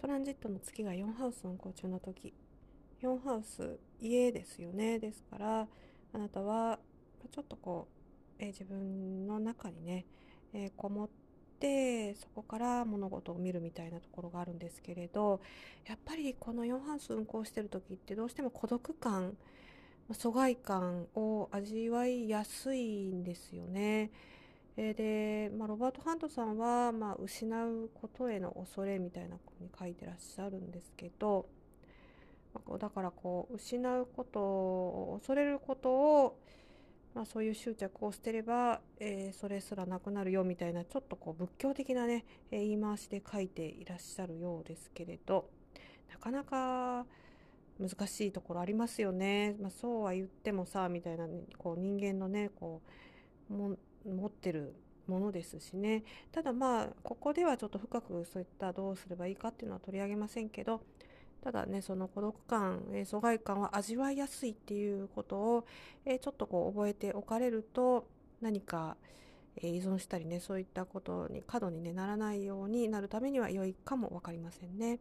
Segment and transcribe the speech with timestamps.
[0.00, 2.34] トランジットの月が4ハウス運行中の時
[3.02, 5.66] 4ハウス家ですよねですから
[6.12, 6.78] あなたは
[7.32, 7.88] ちょっとこ
[8.38, 10.06] う、えー、自分の中にね、
[10.52, 11.08] えー、こもっ
[11.58, 15.40] てそこから物事を見るみたいなところがあるんですけれど
[15.86, 19.36] やっぱりこの4ハウス運行してる時ってどうしても孤独感
[20.12, 24.12] 疎外感を味わいやすいんですよね。
[24.78, 31.46] えー、で、まあ、ロバート・ハントさんは、まあ、失うことへの恐れみたいなふうに書いてらっしゃるんですけど、
[32.54, 36.38] まあ、だからこう失うことを恐れることを、
[37.14, 45.48] まあ、そういう執着を捨てれば、えー、それすらなくなるよみたいなちょっとこう仏教的なね、言い回しで書いていらっしゃるようですけれど
[46.10, 47.06] なかなか
[47.80, 49.54] 難しいところありますよね。
[49.60, 52.80] まあ、そうは言ってもさみたいな、ね、こう人間のねこ
[53.50, 54.74] うも持ってる
[55.06, 60.80] ものですしねただまあここではちょっと深くそういったどうすればいいかっていうのは取り上げませんけど
[61.46, 65.64] ただねその孤独感、え疎外感は味わいやすいっていうことを、
[66.04, 68.08] えちょっとこう覚えておかれると
[68.40, 68.96] 何か、
[69.54, 74.98] え依存したりねそういったことに過度に、ね、ならないようになるためには良いかも分かりませんね。